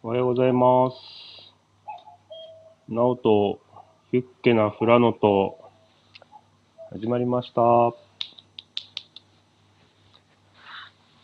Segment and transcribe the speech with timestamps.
[0.00, 0.96] おはようございます。
[2.88, 3.58] なおと、
[4.12, 5.58] ヒュッケなフラノと、
[6.92, 7.60] 始まりました。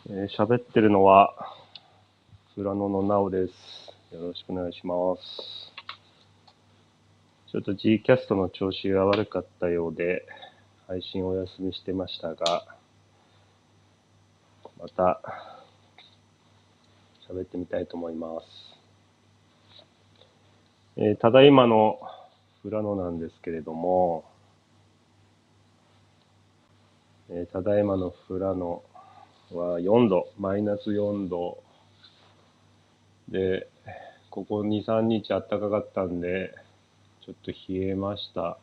[0.09, 1.33] えー喋ってるのは、
[2.55, 3.53] フラノのなおです。
[4.13, 5.71] よろしくお願いします。
[7.53, 10.25] ちょっと G キャストの調子が悪かったようで、
[10.89, 12.65] 配信お休みしてましたが、
[14.77, 15.21] また、
[17.27, 18.45] 喋ってみたいと思います。
[20.97, 21.99] えーただいまの
[22.63, 24.25] 富良野なんですけれども、
[27.29, 28.83] えーただいまの富良野
[29.51, 31.63] は4度、マイナス4度
[33.29, 33.67] で、
[34.29, 36.53] ここ2、3日暖かかったんで、
[37.25, 37.57] ちょっと冷
[37.87, 38.59] えました。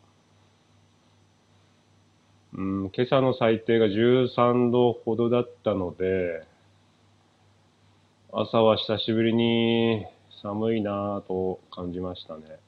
[2.54, 6.44] うん、今朝の最低が13度ほどだったので、
[8.34, 10.06] 朝は久しぶりに
[10.40, 12.58] 寒いなぁと感じましたね。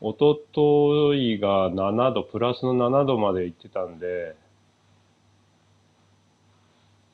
[0.00, 4.36] おとといが7度、プラスの7度まで行ってたんで、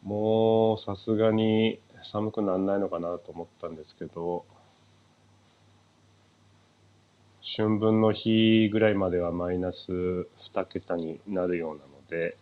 [0.05, 1.81] もうさすがに
[2.12, 4.45] 寒くならないのかなと思ったんですけど、
[7.57, 10.29] 春分の日ぐらいまではマイナス2
[10.71, 12.37] 桁になるようなので、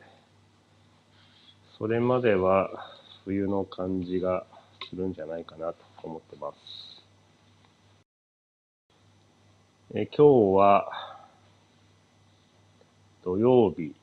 [1.78, 2.92] それまでは
[3.26, 4.46] 冬の感じが
[4.88, 7.04] するんじゃないかなと思ってます。
[9.92, 10.88] え今日は
[13.24, 13.96] 土曜日、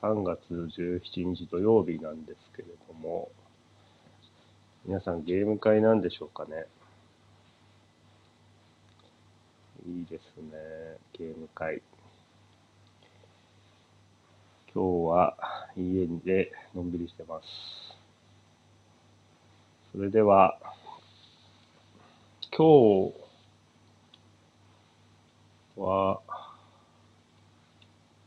[0.00, 3.32] 3月17日土曜日なんですけれども、
[4.84, 6.66] 皆さんゲーム会なんでしょうかね。
[9.88, 10.52] いいですね、
[11.18, 11.82] ゲーム会。
[14.72, 15.36] 今日は
[15.76, 17.85] 家でのんびりしてます。
[19.96, 20.58] それでは、
[22.54, 23.14] 今日
[25.78, 26.20] は、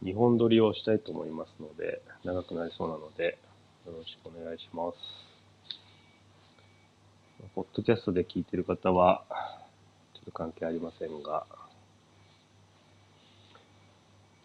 [0.03, 3.37] 日本撮りをしたいと思いますので、長くなりそうなので、
[3.85, 4.97] よろしくお願いします。
[7.53, 9.23] ポッドキャストで聞いてる方は、
[10.15, 11.45] ちょっと関係ありませんが、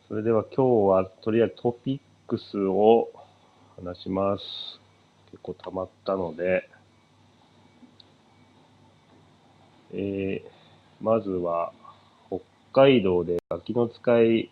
[0.09, 3.09] それでは今日はとりあえずトピックスを
[3.83, 4.45] 話します。
[5.31, 6.69] 結構溜まったので、
[9.95, 10.55] えー
[11.01, 11.73] まずは
[12.29, 12.41] 北
[12.73, 14.51] 海道でガキの使い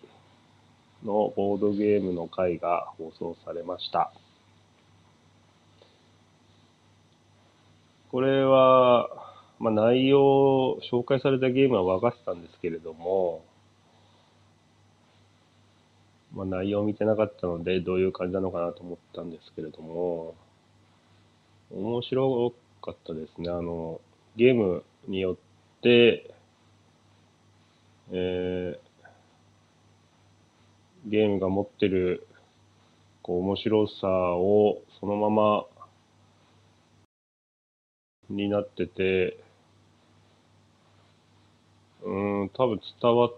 [1.03, 4.13] のボードゲームの会が放送されました。
[8.11, 9.09] これは、
[9.59, 13.43] まあ、内容、紹介されたゲームは分かってたんですけれども、
[16.35, 20.35] まあ、内容を見てなかったので、どういう感じなのかなと思ったんですけれども、
[21.71, 22.53] 面白
[22.83, 23.49] かったですね。
[23.51, 24.01] あの、
[24.37, 26.31] ゲームによって、
[28.13, 28.93] えー
[31.07, 32.27] ゲームが持ってる、
[33.23, 35.65] こう、面白さをそのまま
[38.31, 39.37] になってて、
[42.05, 43.33] うん、多分伝わっ、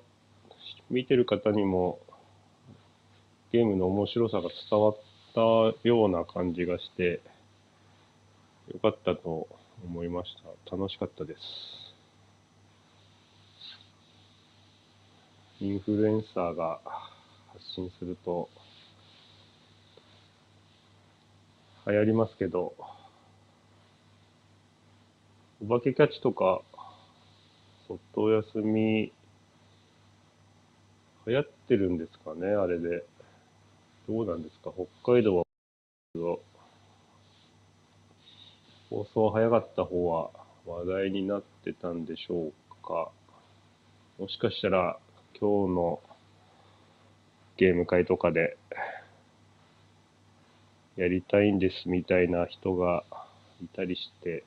[0.90, 1.98] 見てる方にも
[3.50, 4.96] ゲームの面白さが伝わっ
[5.34, 7.22] たような感じがして、
[8.72, 9.48] よかったと
[9.84, 10.34] 思いまし
[10.66, 10.76] た。
[10.76, 11.40] 楽しかったです。
[15.60, 16.80] インフルエンサーが
[17.52, 18.48] 発信すると
[21.86, 22.74] 流行りますけど、
[25.62, 26.62] お化けキャッチとか、
[27.86, 29.12] そっとお休み、
[31.26, 33.04] 流行ってるんですかね、あれで。
[34.08, 34.70] どうなんですか、
[35.02, 35.44] 北海道は、
[38.94, 40.30] 放送早かった方は
[40.64, 43.10] 話題になってたんでしょうか。
[44.20, 44.96] もしかしたら、
[45.40, 46.00] 今日の
[47.56, 48.56] ゲーム会とかで、
[50.94, 53.02] やりたいんですみたいな人が
[53.64, 54.44] いたりして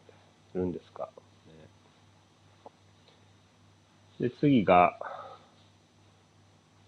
[0.55, 1.09] るんですか。
[4.21, 4.97] で、次が、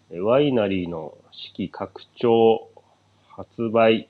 [0.09, 2.69] ワイナリーの四季拡張
[3.27, 4.07] 発売。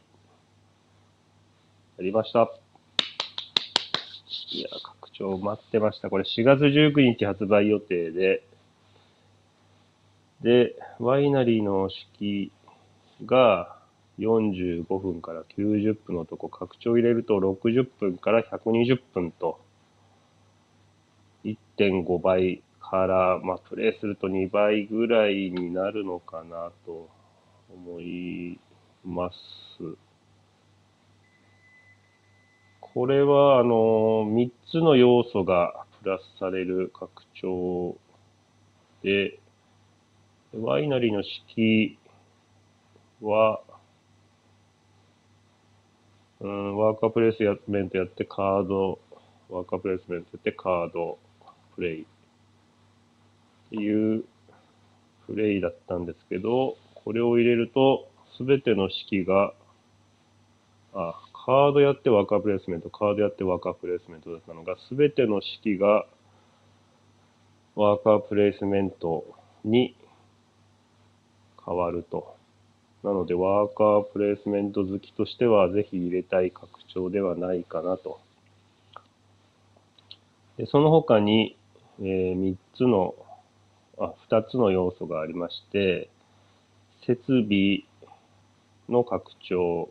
[1.97, 2.47] やりました。
[4.51, 6.09] いや、拡張待ってました。
[6.09, 8.43] これ4月19日発売予定で、
[10.41, 12.51] で、ワイナリーの式
[13.25, 13.77] が
[14.17, 19.59] 45分から90分のとこ、拡張入れると60分から120分と、
[21.43, 27.07] 1.5倍から、まあ、プレイすると2倍ぐらいになるのかなと
[27.71, 28.59] 思い
[29.05, 30.08] ます。
[32.93, 37.95] これは、あの、3つの要素がプラスされる拡張
[39.03, 39.39] で、
[40.53, 41.99] ワイナリーの式
[43.21, 43.61] は、
[46.39, 48.99] うん、ワーカープレイスメントやってカード、
[49.49, 51.19] ワーカープレイスメントやってカード、
[51.75, 52.05] プレイっ
[53.69, 54.23] ていう
[55.27, 59.53] プレイだったんですけど、これを入れると、すべての式が、
[60.93, 66.05] あ、カードやってワーカープレイスメント、カードやってワーカープレイスメントだったのが、すべての式が
[67.75, 69.25] ワーカープレイスメント
[69.65, 69.95] に
[71.65, 72.35] 変わると。
[73.01, 78.19] なので、ワーカープレイスメント好きとしては、ぜひ入れたい拡張ではないかなと。
[80.57, 81.57] でその他に、
[81.99, 83.15] えー、3つの、
[83.97, 86.11] あ、2つの要素がありまして、
[87.07, 87.85] 設備
[88.87, 89.89] の拡張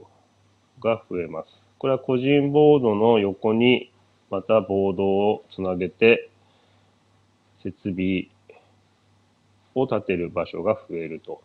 [0.81, 1.49] が増えます。
[1.79, 3.93] これは個人ボードの横に
[4.31, 6.29] またボードをつなげて
[7.63, 8.29] 設備
[9.75, 11.43] を立てる場所が増えると。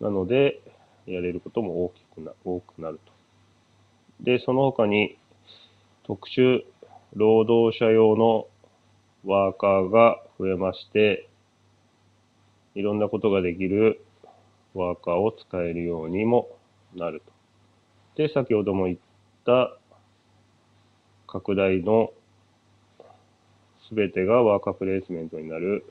[0.00, 0.60] なので、
[1.06, 3.12] やれることも大きくな多くなると。
[4.20, 5.18] で、その他に
[6.04, 6.62] 特殊
[7.14, 8.46] 労働者用の
[9.24, 11.28] ワーカーが増えまして、
[12.74, 14.04] いろんなことができる
[14.74, 16.48] ワーカーを使えるようにも
[16.94, 17.33] なると。
[18.16, 18.98] で、先ほども言っ
[19.44, 19.76] た
[21.26, 22.12] 拡大の
[23.88, 25.84] すべてがワーカープレイスメントになる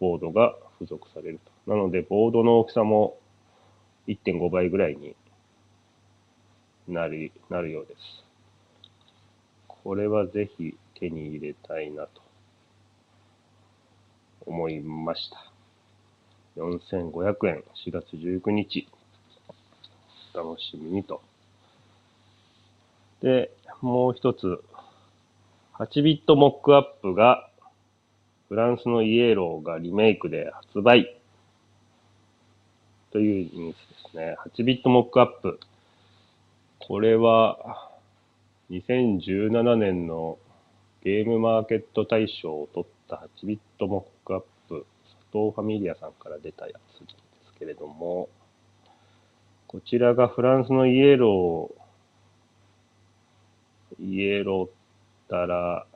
[0.00, 1.70] ボードが付属されると。
[1.70, 3.16] なので、ボードの大きさも
[4.08, 5.14] 1.5倍ぐらいに
[6.88, 8.24] なるなるようです。
[9.68, 12.22] これはぜひ手に入れたいなと
[14.46, 15.52] 思いました。
[16.56, 18.88] 4500円、4月19日、
[20.34, 21.22] 楽しみにと。
[23.22, 24.62] で、もう一つ、
[25.74, 27.48] 8ビットモックアップが、
[28.48, 31.20] フランスのイエローがリメイクで発売
[33.12, 34.36] というニュースですね。
[34.58, 35.60] 8ビットモックアップ。
[36.80, 37.92] これは、
[38.70, 40.38] 2017年の
[41.04, 47.06] ゲームマーケット大賞を取った8ビットモックアップ、佐藤ファミリアさんから出たやつで
[47.52, 48.28] すけれども、
[49.68, 51.81] こちらがフランスのイエロー
[53.98, 54.70] イエローっ
[55.28, 55.86] たら、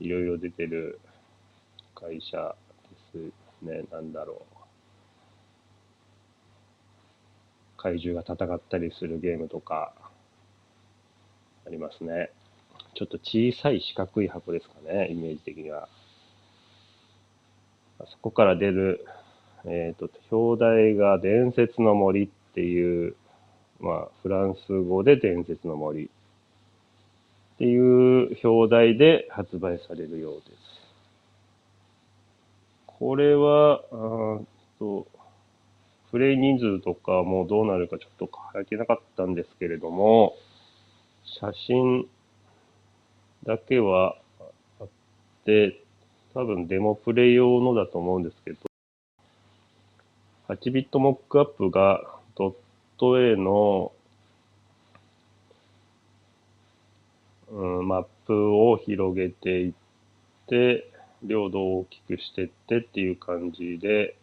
[0.00, 1.00] いろいろ出てる
[1.94, 2.54] 会社
[3.14, 3.84] ですね。
[3.90, 4.58] なんだろう。
[7.76, 9.92] 怪獣が戦ったりするゲームとか、
[11.66, 12.30] ありますね。
[12.94, 15.88] ちょっと小さい四角い箱ですかね、イメージ的には。
[18.00, 19.04] あそこから出る、
[19.64, 23.16] えっ、ー、と、表題が伝説の森っていう
[23.80, 26.08] まあ、フランス語で伝説の森っ
[27.58, 30.52] ていう表題で発売されるようです。
[32.86, 34.40] これは、あ
[34.78, 35.06] と、
[36.10, 40.34] プレイ人数とかもうどうなるかちょっと書いてなかったんですけれども、
[41.24, 42.08] 写真
[43.44, 44.16] だけは
[44.80, 44.88] あっ
[45.44, 45.80] て、
[46.34, 48.58] 多分デモプレイ用のだと思うんですけど、
[50.48, 52.02] 8ビットモックアップが
[52.36, 52.54] ドッ
[52.98, 53.92] ト A の、
[57.50, 59.72] うん、マップを広げていっ
[60.48, 60.90] て、
[61.22, 64.16] 領土を大きくしていってっていう感じで、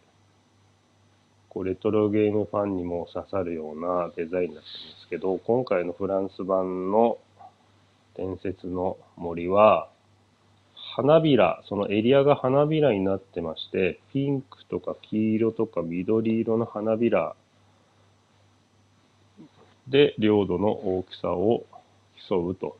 [1.48, 7.18] こうレトロゲームファンにも刺さるようなデザインになってますけど、今回のフランス版の
[8.16, 9.88] 伝説の森は、
[10.94, 17.34] 花びら、そのエリアが花びらになってまして、ピンクとか黄色とか緑色の花びら
[19.88, 21.64] で領土の大きさを
[22.28, 22.76] 競うと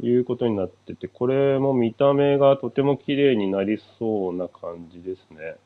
[0.00, 5.56] いうことになってて、これも見た目がとても綺麗になりそうな感じですね。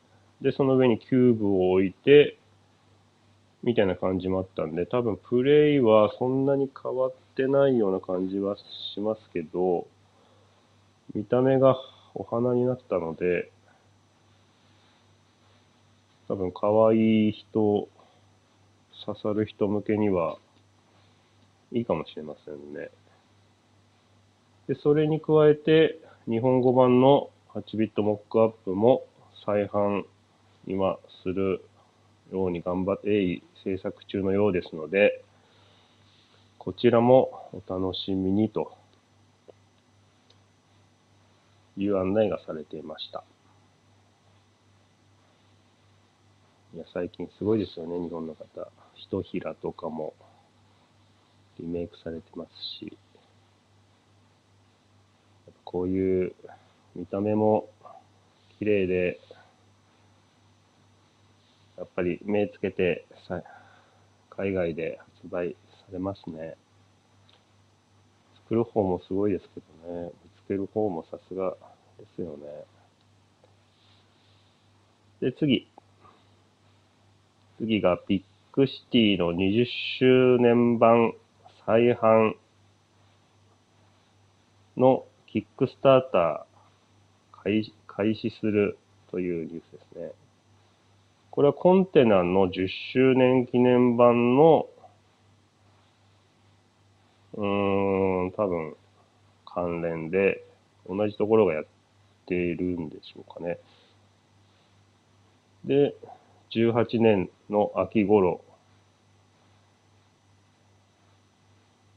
[0.41, 2.37] で、その上にキューブを置いて、
[3.63, 8.55] みたいな感じもあったんで、多分プレイはそんなに変わってないような感じは
[8.93, 9.87] しますけど、
[11.13, 11.77] 見た目が
[12.13, 13.51] お花になったので、
[16.27, 17.87] 多分可愛い人
[19.05, 20.37] 刺さる人向けには
[21.71, 22.89] いいかもしれませんね。
[24.67, 29.05] で、それに加えて、日本語版の8ビットモックアップも
[29.45, 30.03] 再販
[30.67, 31.63] 今する
[32.31, 35.23] ように頑張って制作中のようですので、
[36.57, 38.73] こちらもお楽しみにと
[41.77, 43.23] いう案内がされていました。
[46.75, 48.69] いや、最近すごいですよね、日本の方。
[48.97, 50.13] ひとひらとかも
[51.59, 52.49] リメイクされてます
[52.79, 52.97] し、
[55.63, 56.33] こういう
[56.95, 57.69] 見た目も
[58.59, 59.19] 綺麗で、
[61.77, 63.41] やっぱり目つけてさ
[64.31, 66.55] 海外で発売されますね。
[68.43, 71.55] 作る方もすごいですけどね、見つける方もさすが
[71.99, 72.63] ですよね。
[75.19, 75.67] で、次。
[77.57, 78.23] 次がビッ
[78.57, 79.65] グシティの20
[79.99, 81.13] 周年版
[81.67, 82.33] 再販
[84.75, 88.79] のキックスターター開始する
[89.11, 90.11] というニュースですね。
[91.29, 94.65] これはコンテナの10周年記念版の
[97.35, 98.75] うーん、多分
[99.45, 100.43] 関連で
[100.89, 101.65] 同じところがやっ
[102.25, 103.59] ているんでしょうかね。
[105.63, 105.93] で、
[106.49, 108.41] 18年の秋頃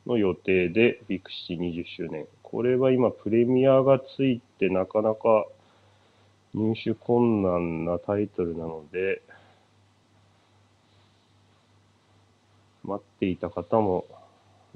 [0.06, 2.26] の予定でビクシティ20周年。
[2.42, 5.46] これは今プレミアがついてなかなか
[6.54, 9.22] 入手困難なタイトルなので、
[12.82, 14.04] 待っていた方も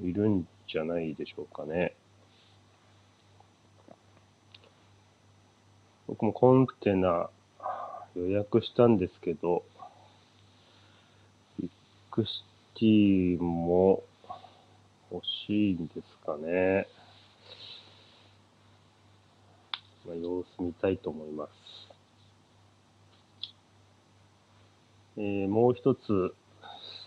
[0.01, 1.93] いるんじゃないでしょうかね。
[6.07, 7.29] 僕もコンテナ
[8.15, 9.63] 予約したんですけど、
[11.59, 11.69] ビッ
[12.15, 12.43] グシ
[12.75, 14.03] ティも
[15.15, 16.87] 欲しいんですかね。
[20.05, 21.51] まあ、様子見たいと思います。
[25.17, 26.35] えー、もう一つ、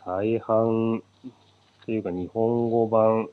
[0.05, 1.03] 再販
[1.85, 3.29] というか日本語版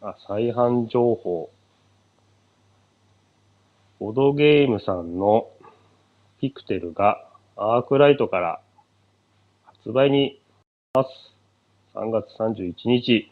[0.00, 1.50] あ、再販情報。
[4.00, 5.48] ボドゲームさんの
[6.40, 8.60] ピクテルがアークライトから
[9.64, 10.40] 発売に
[10.94, 11.08] ます。
[11.94, 13.30] 3月31日。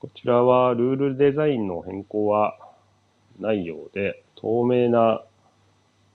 [0.00, 2.58] こちらはルールデザインの変更は
[3.38, 5.22] ないようで、透明な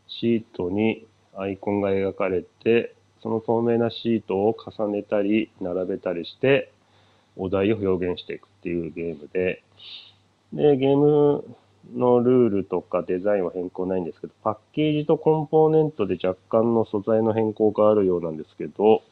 [0.09, 2.93] シートにアイコンが描かれて、
[3.24, 6.74] その透明なシートを重ねたり並べたりして
[7.38, 9.63] お題を表現していくっていうゲームで、
[10.51, 11.45] で、ゲーム
[11.95, 19.03] のルールとかデザインは変更ないんですけど、パッケージとコンポーネントで若干の素材の変更があるようなんですけど、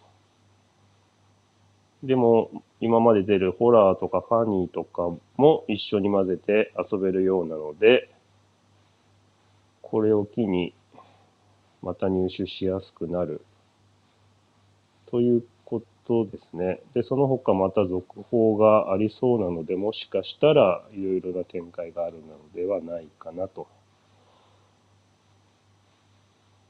[2.04, 8.10] でも、今まで出るホラーとかファニーとかも一緒に混ぜて遊べるようなので、
[9.82, 10.74] これを機に
[11.82, 13.42] また入手しやすくなる
[15.10, 16.82] ということですね。
[16.94, 23.68] で、その他また続報がありそうなので、もしかしたらいろいろな展開があるのではないかなと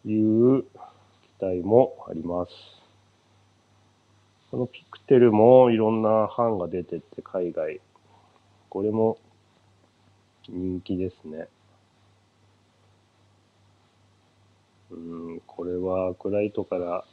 [0.06, 0.68] いう期
[1.42, 2.77] 待もあります。
[4.58, 7.80] このピクテルもいろんな版が出てって海外、
[8.70, 9.20] これも
[10.50, 11.48] 人気ですね。
[14.90, 17.06] うん、これはクライトから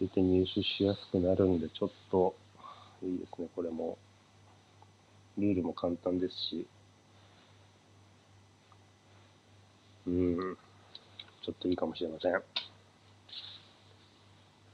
[0.00, 2.34] 出て入手しやすくなるんで、ちょっと
[3.04, 3.96] いいですね、これも。
[5.38, 6.66] ルールも簡単ですし。
[10.08, 10.56] うん、
[11.44, 12.42] ちょっといいかもしれません。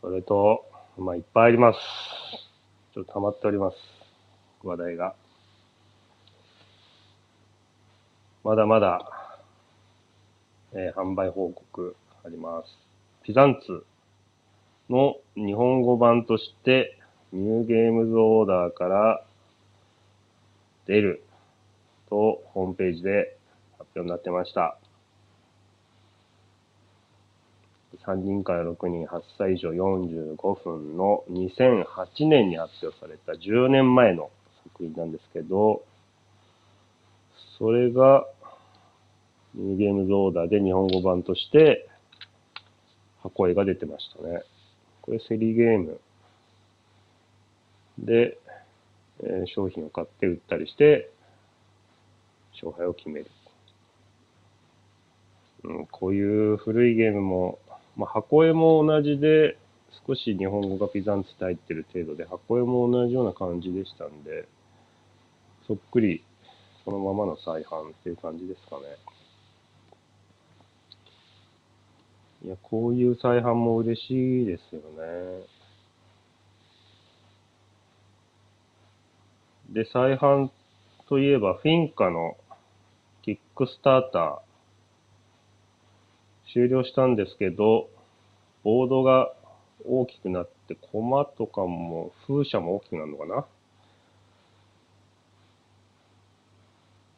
[0.00, 1.78] それと、まあ、いっぱいあります。
[2.92, 3.76] ちょっと溜まっております。
[4.62, 5.14] 話題が。
[8.44, 9.11] まだまだ、
[10.75, 12.76] えー、販売報告あります。
[13.22, 13.87] ピザンツ
[14.90, 16.99] の日本語版として、
[17.32, 19.25] ニューゲームズオーダーから
[20.87, 21.25] 出る
[22.11, 23.38] とホームページで
[23.78, 24.76] 発表になってました。
[28.06, 34.30] 3人から6人、8歳以上45分の2008年に発表された10年前の
[34.64, 35.82] 作品なんですけど、
[37.59, 38.26] それが、
[39.54, 41.87] ミニゲームズオーダーで日本語版として
[43.23, 44.42] 箱絵が出てましたね。
[45.02, 46.00] これ競りゲーム
[47.99, 48.38] で、
[49.23, 51.11] えー、商品を買って売ったりして、
[52.54, 53.26] 勝敗を決める。
[55.64, 57.59] うん、こういう古いゲームも、
[57.96, 59.58] まあ、箱絵も同じで、
[60.06, 64.49] 少し日本語がピザンツって入ってる程度で、箱絵も同じような感じでしたんで、
[65.66, 66.25] そっくり
[66.84, 68.82] そのままの再販っていう感じですかね。
[72.44, 75.46] いや、こういう再販も嬉しいですよね。
[79.70, 80.50] で、再販
[81.08, 82.37] といえば、フィンカの
[83.22, 84.51] キックスターター、
[86.52, 87.88] 終了したんですけど、
[88.62, 89.32] ボードが
[89.85, 93.26] 大きくなって、コマとかも、風車も大きくなるのか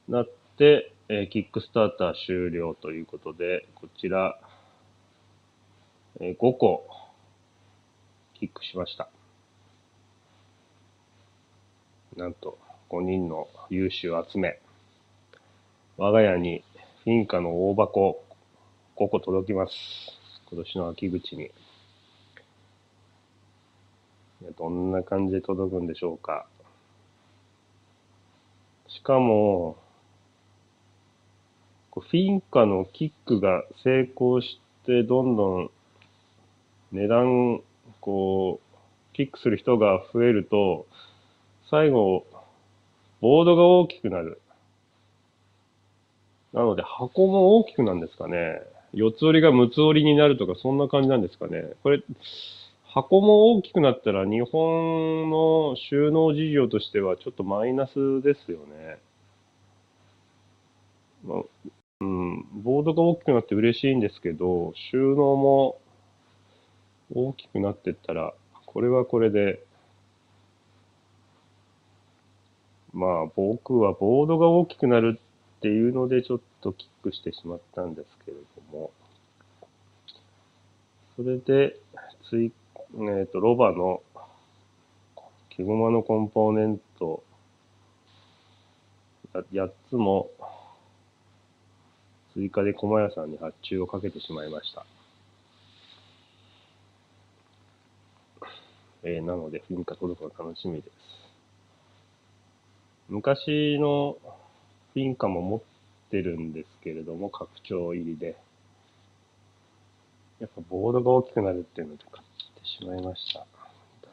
[0.09, 0.19] な？
[0.21, 4.39] なって、えー、キックスターター終了ということで、こちら、
[6.21, 6.87] えー、5個、
[8.35, 9.09] キックしました。
[12.17, 12.59] なんと、
[12.91, 14.61] 5人の優秀を集め、
[15.97, 16.63] 我が家に
[17.03, 18.24] フィンカの大箱
[18.97, 19.73] 5個届きます。
[20.51, 21.51] 今年の秋口に。
[24.57, 26.47] どんな感じで届くんでしょうか。
[28.87, 29.77] しかも、
[31.93, 35.71] フィンカのキックが成功して、どんどん
[36.93, 37.63] 値段、
[38.01, 40.87] こう、キックする人が増えると、
[41.69, 42.25] 最後、
[43.21, 44.41] ボードが大きくなる。
[46.53, 48.61] なので、箱も大きくなるんですかね。
[48.95, 51.73] 四つ折りが六つ折りになるとか、そんな感じなんですかね。
[51.83, 52.03] これ、
[52.85, 58.99] 箱も大きくなったら、日本の収納事業としてはちょっとマイナスですよね。
[61.25, 61.43] まあ、
[62.01, 65.79] うん、ボードが大きくなって嬉しいんですけど、収納も
[67.13, 68.33] 大きくなってったら、
[68.67, 69.65] これはこれで、
[72.93, 78.91] まあ僕はボードが大きくなるっていうのでちょっとキックしてしまったんですけれども、
[81.17, 81.77] それで、
[82.29, 84.03] つい、えっ、ー、と、ロバの
[85.51, 87.23] 木駒のコンポーネント
[89.33, 90.31] 8つも
[92.35, 94.85] 追加で駒屋さんに発注をかけてしまいました。
[99.05, 100.91] えー、なので、フィンカ届くの楽しみです。
[103.09, 104.17] 昔の
[104.95, 105.61] フィンカも持っ
[106.11, 108.37] てるんですけれども、拡張入りで。
[110.41, 113.41] やっぱボードが大きくなるっていうので買ってしまいました。
[113.41, 113.47] だ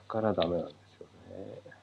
[0.07, 1.81] からダメなんですよね。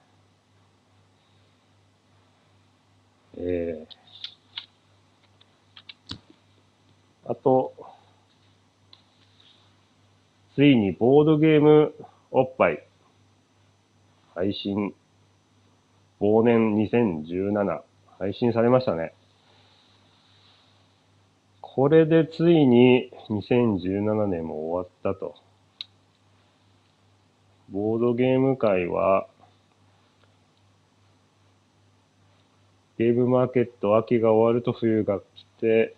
[3.40, 6.18] えー、
[7.30, 7.72] あと、
[10.54, 11.94] ついにボードゲーム
[12.30, 12.84] おっぱい
[14.34, 14.94] 配信
[16.20, 17.82] 忘年2017
[18.18, 19.14] 配信されましたね。
[21.78, 25.36] これでついに2017年も終わったと。
[27.70, 29.28] ボードゲーム界は、
[32.98, 35.94] ゲームマーケット秋が終わると冬が来て、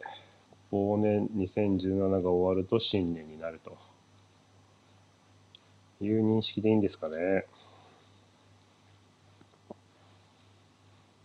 [0.70, 3.78] 忘年2017が終わると新年になると
[6.04, 7.46] いう認識でいいんですかね。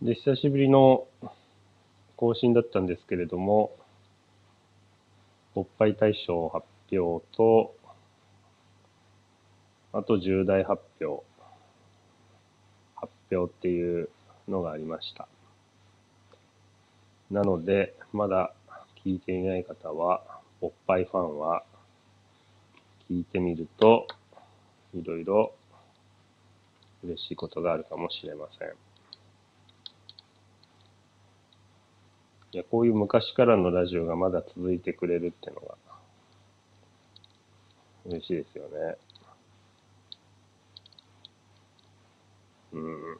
[0.00, 1.06] で、久しぶりの
[2.16, 3.70] 更新だったんですけれども、
[5.56, 7.74] おっぱい大賞発表と、
[9.94, 11.24] あと重大発表、
[12.94, 14.10] 発表っていう
[14.48, 15.26] のがありました。
[17.30, 18.52] なので、まだ
[19.02, 20.22] 聞いていない方は、
[20.60, 21.64] おっぱいファンは、
[23.08, 24.06] 聞いてみると、
[24.94, 25.54] いろいろ
[27.02, 28.85] 嬉しいことがあるかもしれません。
[32.52, 35.74] いや、こういう昔からのラジオがまだ続いてくれるっていうのが、
[38.06, 38.96] 嬉しいですよね。
[42.72, 43.18] うん。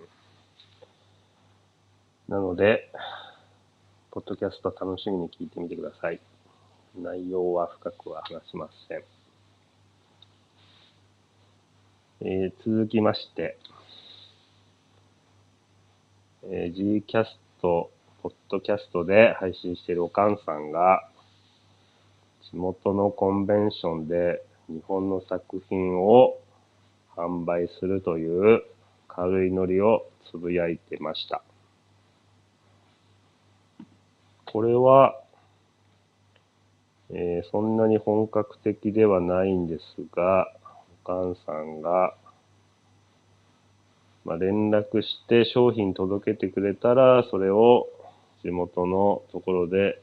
[2.29, 2.91] なので、
[4.11, 6.21] ポッドキャスト楽しみに聞いてみてください。
[6.97, 9.05] 内容は深くは話しません。
[12.23, 13.59] えー、続きまして、
[16.45, 17.91] えー、G キャスト
[18.27, 21.09] ポッドキャストで配信しているおかんさんが、
[22.51, 26.37] 地元のコンベンションで日本の作品を
[27.17, 28.65] 販売するという
[29.07, 31.41] 軽いノリをつぶやいてました。
[34.45, 35.15] これは、
[37.11, 40.53] えー、そんなに本格的ではないんですが、
[41.05, 42.17] おかんさんが
[44.27, 47.87] まあ、連絡して商品届けてくれたら、それを
[48.42, 50.01] 地元のところで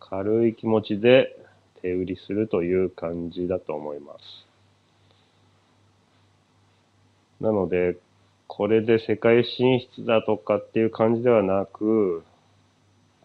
[0.00, 1.36] 軽い気持ちで
[1.80, 4.46] 手売りするという感じだと思います。
[7.40, 7.96] なので、
[8.46, 12.22] これで世界進出だとかっていう感じではなく、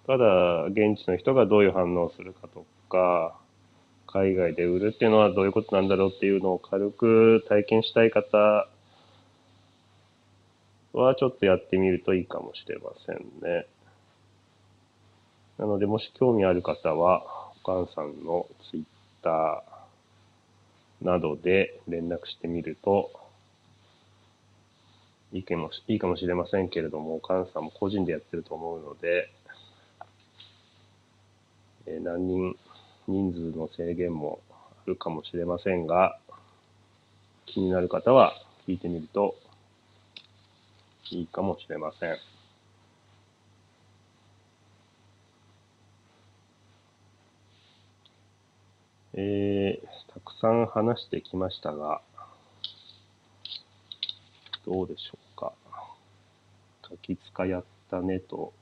[0.07, 3.37] ただ現地の人がどういう反応をするかとか、
[4.07, 8.69] 海外で売るっていうのはどういうことなんだろうっていうのを軽く体験したい方
[10.93, 13.65] はちょっとやってみるといいかもしれませんね。
[15.57, 17.23] なので、もし興味ある方は、
[17.63, 18.83] お母さんのツイッ
[19.23, 23.11] ターなどで連絡してみると、
[25.33, 29.29] いいかもいいかもしれませんけれども、菅さんも個人でやってると思うので、
[31.85, 32.57] え何人、
[33.07, 36.17] 人数の制限もあるかもしれませんが、
[37.45, 38.33] 気になる方は
[38.67, 39.35] 聞いてみると
[41.11, 42.17] いいかもしれません。
[49.19, 52.01] えー、たくさん話してきましたが、
[54.65, 55.53] どうでしょうか。
[56.83, 58.53] ガキ使やったねと、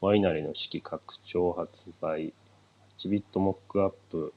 [0.00, 2.32] ワイナリーの式拡張発売、
[3.02, 4.32] 8ビットモックアップ、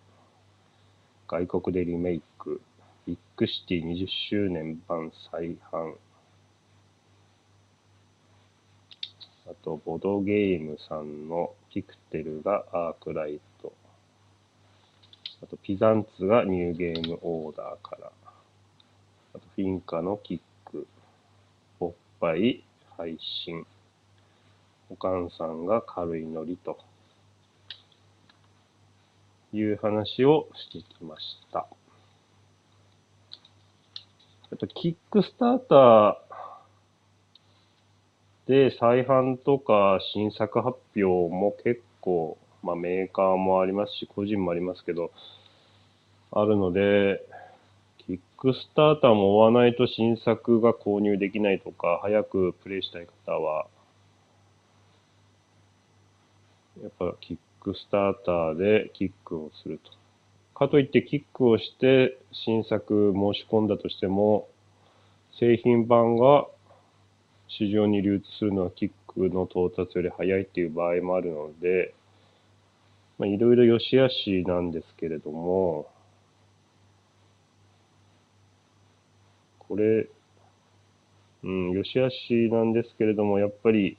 [1.28, 2.60] 外国でリメイク、
[3.06, 5.94] ビッグシティ20周年版再販、
[9.52, 13.74] あと、ボドゲームさんのピクテルがアークライト、
[15.44, 18.12] あと、ピザンツがニューゲームオーダーから、
[19.34, 20.40] あと、フィンカのキッ
[20.72, 20.88] ク。
[21.82, 22.64] おっぱい
[22.98, 23.66] 配信。
[24.90, 26.78] おかんさんが軽いノリと
[29.52, 31.68] いう話をしてきました。
[34.54, 36.32] あと、キックスターター
[38.52, 45.10] で再販とか新作発表も結構、まあメーカーもありますし、個人もありますけど、
[46.34, 47.24] あるので、
[48.06, 53.68] キックスターターも追わないと新作が購入できないとか、早くプレイしたい方は、
[56.84, 59.92] やっぱキックスターターでキックをすると。
[60.60, 64.50] かといってキックをして新作申し込んだとしても、
[65.40, 66.48] 製品版が
[67.58, 71.94] 市場に流通するのはキックの到達より早いっていう場合もあるので、
[73.18, 75.88] まあ、いろいろ良し悪しなんですけれども、
[79.60, 80.08] これ、
[81.44, 83.98] うん、よしあしなんですけれども、やっぱり、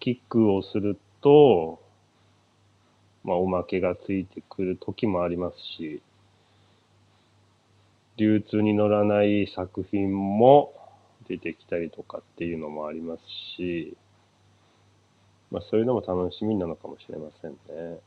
[0.00, 1.80] キックをすると、
[3.24, 6.02] まあ、おまけがついてくる時もありますし、
[8.16, 10.74] 流通に乗らない作品も
[11.28, 13.22] 出てきたりとかっていうのもあります
[13.56, 13.96] し、
[15.50, 17.98] まあ、そういうのも楽しみなのかもしれませんね。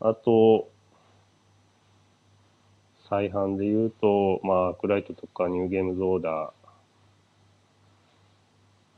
[0.00, 0.68] あと、
[3.08, 6.52] 再販で言うと、まあ、クライトとかニューゲームズオーダ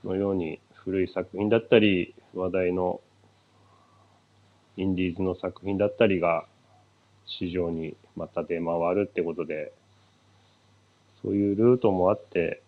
[0.05, 3.01] ーのように古い作品だったり、話題の
[4.77, 6.47] インディーズの作品だったりが
[7.27, 9.73] 市場にまた出回るってことで、
[11.23, 12.63] そういうルートもあって、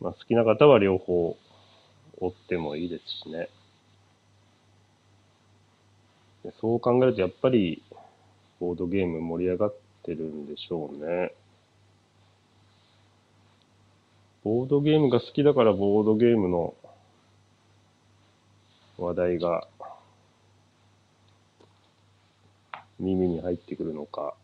[0.00, 1.36] まあ、好きな方は両方
[2.20, 3.48] 追ってもいいですしね。
[6.60, 7.82] そう考えるとやっぱり
[8.60, 11.32] ボードゲーム盛り上がってるんでしょうね。
[14.44, 16.74] ボードゲームが好きだからボードゲームの
[18.98, 19.66] 話題が
[23.00, 24.34] 耳に入ってくるのか。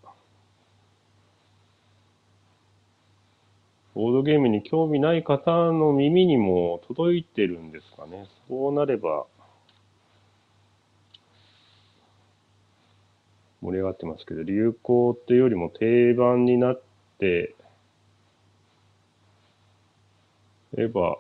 [3.95, 8.27] ボードゲームに興味ない方の耳にも届いてるんですかね。
[8.49, 9.27] そうなれば
[13.63, 16.83] 盛り上がってますけど、流行っていうよりも定番になっ
[17.19, 17.55] て
[20.75, 21.19] れば、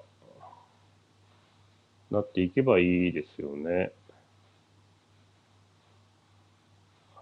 [2.11, 3.92] なっていけばいいですよね。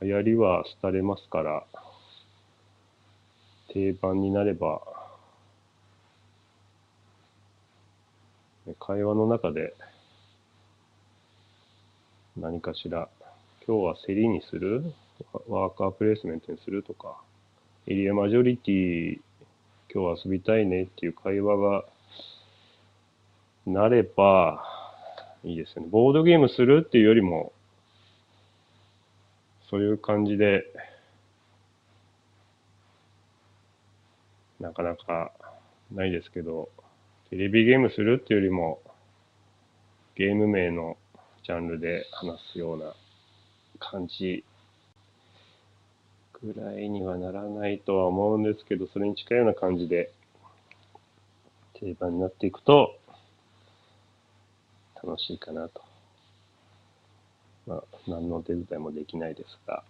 [0.00, 1.64] 流行りは廃れますから、
[3.72, 4.97] 定番になれば、
[8.74, 9.74] 会話の中で
[12.36, 13.08] 何かしら、
[13.66, 14.92] 今日は競りにする？
[15.48, 17.16] ワーカープレイスメントにするとか、
[17.86, 19.20] エリアマジョリティ、
[19.92, 21.84] 今日遊びたいねっていう会話が
[23.66, 24.64] なれば
[25.42, 25.88] いいですよね。
[25.90, 27.52] ボードゲームするっていうよりも、
[29.68, 30.64] そういう感じで、
[34.60, 35.32] なかなか
[35.92, 36.68] ないですけど、
[37.30, 38.80] テレビゲームするっていうよりも、
[40.14, 40.96] ゲーム名の
[41.44, 42.94] ジャンルで話すような
[43.78, 44.44] 感じ
[46.40, 50.10] ぐらいにはならないとは思うんですけど、それに近いような感じで
[51.74, 52.98] 定番になっていくと
[54.94, 55.82] 楽しいかなと。
[57.66, 59.84] まあ、何の手伝いもできないですが。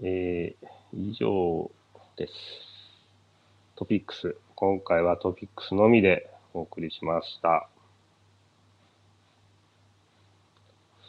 [0.00, 1.70] えー、以上
[2.18, 2.32] です。
[3.76, 4.34] トピックス。
[4.56, 7.68] 今回はトピックスのみでお送りしました。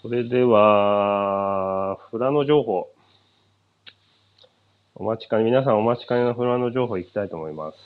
[0.04, 2.92] それでは、富良野情報。
[4.94, 7.78] お待ちかね、皆さんお待ちかねの富良野情報いきたいと思います。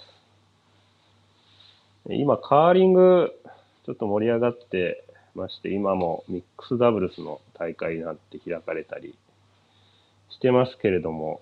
[2.09, 3.31] 今、カーリング、
[3.85, 9.15] ちょっと盛り上がってまして、今もミックスダブルスの大会になって開かれたり
[10.29, 11.39] してますけれども、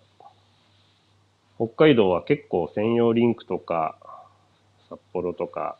[1.63, 3.95] 北海道は結構専用リンクとか、
[4.89, 5.77] 札幌とか、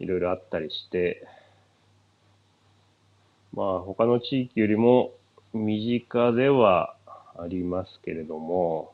[0.00, 1.24] いろいろあったりして、
[3.52, 5.12] まあ他の地域よりも
[5.52, 6.96] 身近では
[7.38, 8.92] ありますけれども、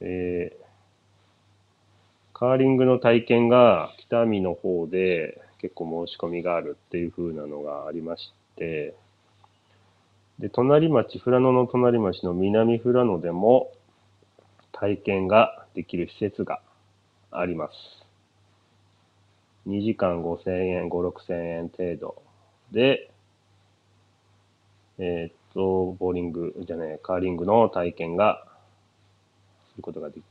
[0.00, 8.94] えー、カーリングの体験が北見の方で結構申し込みがあるっていう風なのがありまして、
[10.40, 13.70] で、隣町、富良野の隣町の南富良野でも
[14.72, 16.62] 体験ができる施設が
[17.30, 17.72] あります。
[19.68, 22.22] 2時間5000円、5、6000円程度
[22.72, 23.10] で、
[24.98, 28.42] えー、っと、ボーリングじゃねえカーリングの体験が
[29.72, 30.22] することができる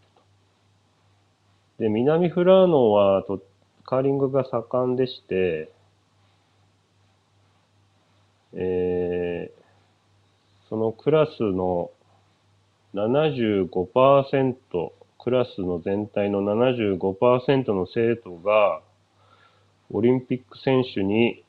[1.78, 1.84] と。
[1.84, 3.44] で、南富良野はと
[3.86, 5.72] カーリングが盛んでして、
[8.54, 8.99] えー、
[10.70, 11.90] そのクラスの
[12.94, 18.82] 75%、クラスの全体の75%の生徒が
[19.92, 21.44] オリンピック選手に、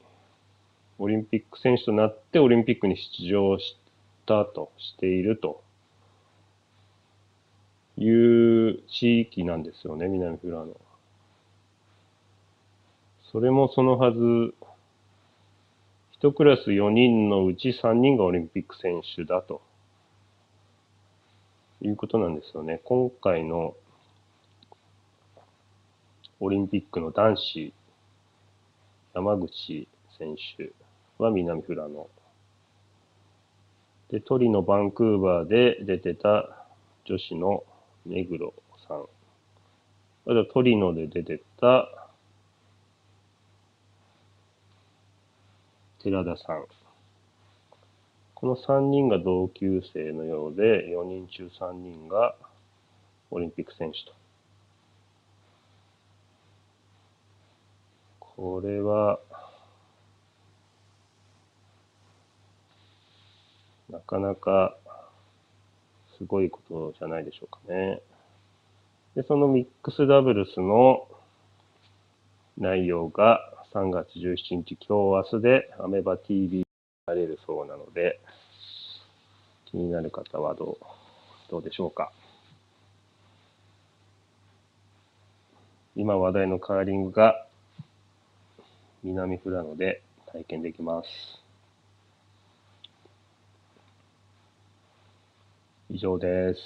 [0.98, 3.76] オリンピック選手となってオリンピックに出場し
[4.24, 5.62] たとしていると
[7.98, 10.76] いう地域なんですよね、南富良野。
[13.30, 14.54] それもそのはず、
[16.22, 19.62] 一クラス4人のうち3人がオリンピック選手だと
[21.80, 22.83] いうことなんですよね。
[22.85, 23.74] 今回の
[26.38, 27.72] オリンピックの男子
[29.14, 30.72] 山口選手
[31.16, 32.06] は南富良野。
[34.11, 36.66] で、トリノ、バンクーバーで出てた
[37.06, 37.64] 女子の
[38.04, 38.52] 目黒
[38.87, 39.04] さん。
[39.04, 39.06] あ
[40.26, 42.00] とトリノで出てた
[46.03, 46.65] 寺田さん。
[48.35, 52.35] この3人が同級生のようで、4人中3人が
[53.31, 54.15] オリンピック選手と。
[58.19, 59.21] これは、
[63.91, 64.79] なかなか
[66.17, 68.01] すごいことじゃないでしょうかね。
[69.17, 71.07] で、そのミックスダブルスの
[72.57, 76.64] 内容が3月17日、今日明日でアメバ TV に
[77.06, 78.18] なれるそうなので、
[79.66, 80.85] 気になる方はどう、
[81.48, 82.11] どうでしょうか。
[85.94, 87.46] 今話題のカーリングが
[89.04, 90.02] 南富良野で
[90.33, 91.09] 体験できます。
[95.88, 96.61] 以上です。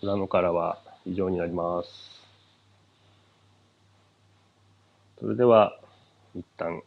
[0.00, 1.88] 富良野からは以上になります。
[5.18, 5.81] それでは、
[6.34, 6.86] 一旦、こ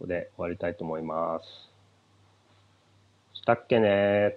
[0.00, 1.46] こで終わりたいと思います。
[3.34, 4.36] したっけね